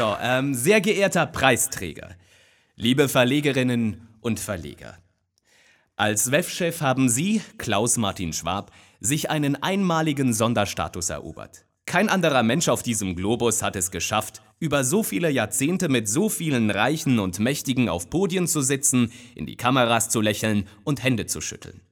[0.00, 2.16] So, ähm, sehr geehrter Preisträger,
[2.74, 4.96] liebe Verlegerinnen und Verleger.
[5.94, 11.66] Als WEF-Chef haben Sie, Klaus-Martin Schwab, sich einen einmaligen Sonderstatus erobert.
[11.84, 16.30] Kein anderer Mensch auf diesem Globus hat es geschafft, über so viele Jahrzehnte mit so
[16.30, 21.26] vielen Reichen und Mächtigen auf Podien zu sitzen, in die Kameras zu lächeln und Hände
[21.26, 21.82] zu schütteln.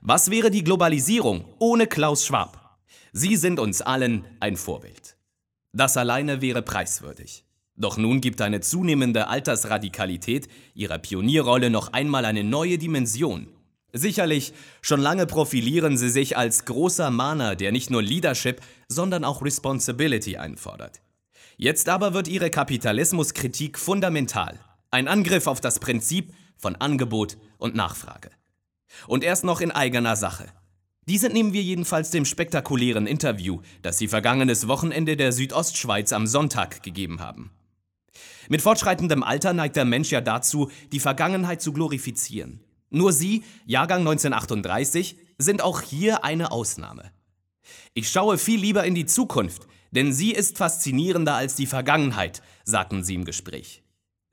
[0.00, 2.78] Was wäre die Globalisierung ohne Klaus Schwab?
[3.12, 5.16] Sie sind uns allen ein Vorbild.
[5.72, 7.44] Das alleine wäre preiswürdig.
[7.76, 13.48] Doch nun gibt eine zunehmende Altersradikalität ihrer Pionierrolle noch einmal eine neue Dimension
[13.92, 19.42] Sicherlich, schon lange profilieren sie sich als großer Mahner, der nicht nur Leadership, sondern auch
[19.42, 21.02] Responsibility einfordert.
[21.58, 24.58] Jetzt aber wird ihre Kapitalismuskritik fundamental.
[24.90, 28.30] Ein Angriff auf das Prinzip von Angebot und Nachfrage.
[29.06, 30.46] Und erst noch in eigener Sache.
[31.08, 36.82] Diese nehmen wir jedenfalls dem spektakulären Interview, das sie vergangenes Wochenende der Südostschweiz am Sonntag
[36.82, 37.50] gegeben haben.
[38.48, 42.60] Mit fortschreitendem Alter neigt der Mensch ja dazu, die Vergangenheit zu glorifizieren.
[42.90, 47.10] Nur Sie, Jahrgang 1938, sind auch hier eine Ausnahme.
[47.94, 53.02] Ich schaue viel lieber in die Zukunft, denn sie ist faszinierender als die Vergangenheit, sagten
[53.02, 53.81] sie im Gespräch.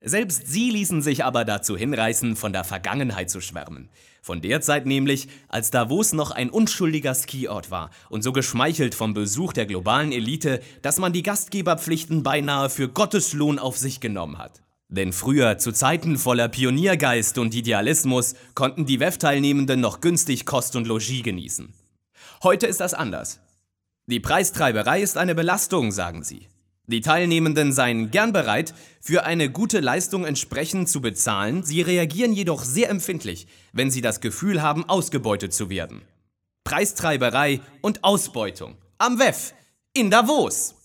[0.00, 3.88] Selbst sie ließen sich aber dazu hinreißen, von der Vergangenheit zu schwärmen.
[4.22, 9.14] Von der Zeit nämlich, als Davos noch ein unschuldiger Skiort war und so geschmeichelt vom
[9.14, 14.62] Besuch der globalen Elite, dass man die Gastgeberpflichten beinahe für Gotteslohn auf sich genommen hat.
[14.88, 20.86] Denn früher, zu Zeiten voller Pioniergeist und Idealismus, konnten die WEF-Teilnehmenden noch günstig Kost und
[20.86, 21.74] Logis genießen.
[22.42, 23.40] Heute ist das anders.
[24.06, 26.48] Die Preistreiberei ist eine Belastung, sagen sie.
[26.90, 28.72] Die Teilnehmenden seien gern bereit,
[29.02, 34.22] für eine gute Leistung entsprechend zu bezahlen, sie reagieren jedoch sehr empfindlich, wenn sie das
[34.22, 36.00] Gefühl haben, ausgebeutet zu werden.
[36.64, 38.78] Preistreiberei und Ausbeutung.
[38.96, 39.52] Am WEF.
[39.92, 40.76] In Davos.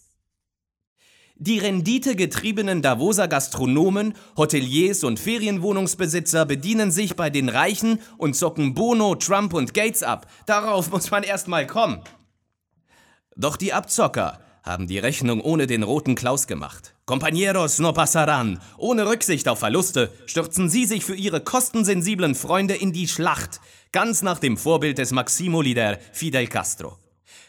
[1.36, 9.16] Die renditegetriebenen Davoser Gastronomen, Hoteliers und Ferienwohnungsbesitzer bedienen sich bei den Reichen und zocken Bono,
[9.16, 10.30] Trump und Gates ab.
[10.48, 12.02] Darauf muss man erst mal kommen.
[13.36, 16.96] Doch die Abzocker haben die Rechnung ohne den roten Klaus gemacht.
[17.06, 18.60] Compañeros no pasarán.
[18.78, 23.60] Ohne Rücksicht auf Verluste stürzen sie sich für ihre kostensensiblen Freunde in die Schlacht,
[23.92, 26.98] ganz nach dem Vorbild des Maximo-Lieder Fidel Castro.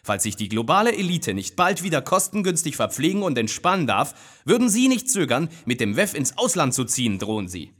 [0.02, 4.14] Falls sich die globale Elite nicht bald wieder kostengünstig verpflegen und entspannen darf,
[4.44, 7.72] würden Sie nicht zögern, mit dem WEF ins Ausland zu ziehen, drohen Sie.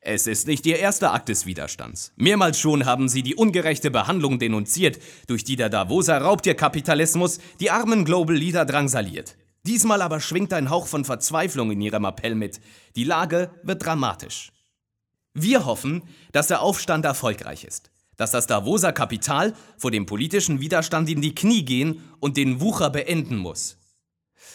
[0.00, 2.12] Es ist nicht Ihr erster Akt des Widerstands.
[2.16, 8.04] Mehrmals schon haben Sie die ungerechte Behandlung denunziert, durch die der Davoser Raubtierkapitalismus die armen
[8.04, 9.36] Global Leader drangsaliert.
[9.66, 12.60] Diesmal aber schwingt ein Hauch von Verzweiflung in Ihrem Appell mit.
[12.96, 14.52] Die Lage wird dramatisch.
[15.32, 16.02] Wir hoffen,
[16.32, 21.34] dass der Aufstand erfolgreich ist dass das Davoser Kapital vor dem politischen Widerstand in die
[21.34, 23.76] Knie gehen und den Wucher beenden muss.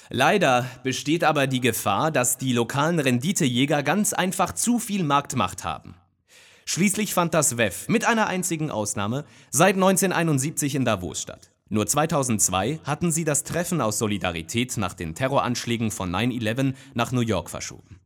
[0.10, 5.96] Leider besteht aber die Gefahr, dass die lokalen Renditejäger ganz einfach zu viel Marktmacht haben.
[6.66, 11.52] Schließlich fand das WEF mit einer einzigen Ausnahme seit 1971 in Davos statt.
[11.70, 17.22] Nur 2002 hatten sie das Treffen aus Solidarität nach den Terroranschlägen von 9-11 nach New
[17.22, 18.00] York verschoben.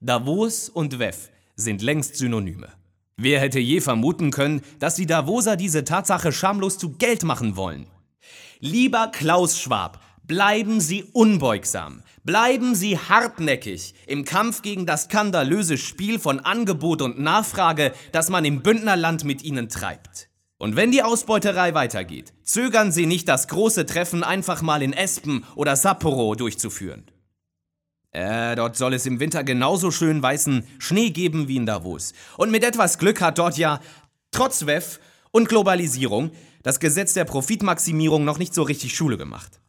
[0.00, 2.68] Davos und WEF sind längst Synonyme.
[3.16, 7.86] Wer hätte je vermuten können, dass die Davoser diese Tatsache schamlos zu Geld machen wollen?
[8.60, 16.20] Lieber Klaus Schwab, bleiben Sie unbeugsam, bleiben Sie hartnäckig im Kampf gegen das skandalöse Spiel
[16.20, 20.28] von Angebot und Nachfrage, das man im Bündnerland mit Ihnen treibt.
[20.56, 25.44] Und wenn die Ausbeuterei weitergeht, zögern Sie nicht, das große Treffen einfach mal in Espen
[25.56, 27.10] oder Sapporo durchzuführen.
[28.12, 32.12] Äh, dort soll es im Winter genauso schön weißen Schnee geben wie in Davos.
[32.36, 33.80] Und mit etwas Glück hat dort ja,
[34.30, 35.00] trotz WEF
[35.32, 36.30] und Globalisierung,
[36.62, 39.59] das Gesetz der Profitmaximierung noch nicht so richtig Schule gemacht.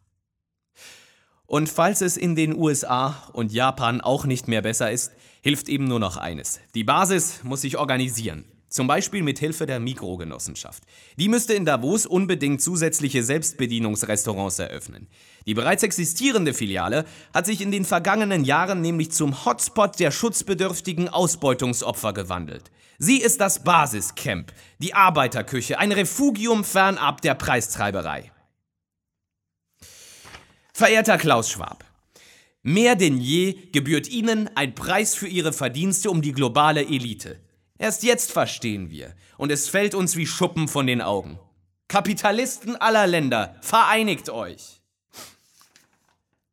[1.52, 5.84] Und falls es in den USA und Japan auch nicht mehr besser ist, hilft eben
[5.84, 6.60] nur noch eines.
[6.74, 8.46] Die Basis muss sich organisieren.
[8.70, 10.82] Zum Beispiel mit Hilfe der Mikrogenossenschaft.
[11.18, 15.08] Die müsste in Davos unbedingt zusätzliche Selbstbedienungsrestaurants eröffnen.
[15.46, 17.04] Die bereits existierende Filiale
[17.34, 22.70] hat sich in den vergangenen Jahren nämlich zum Hotspot der schutzbedürftigen Ausbeutungsopfer gewandelt.
[22.96, 28.31] Sie ist das Basiscamp, die Arbeiterküche, ein Refugium fernab der Preistreiberei.
[30.72, 31.84] Verehrter Klaus Schwab,
[32.62, 37.38] mehr denn je gebührt Ihnen ein Preis für Ihre Verdienste um die globale Elite.
[37.78, 41.38] Erst jetzt verstehen wir, und es fällt uns wie Schuppen von den Augen.
[41.88, 44.80] Kapitalisten aller Länder, vereinigt euch!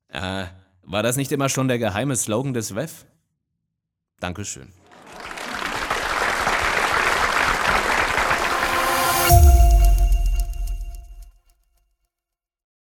[0.10, 0.48] Äh,
[0.83, 3.06] war das nicht immer schon der geheime Slogan des WEF?
[4.19, 4.74] Dankeschön.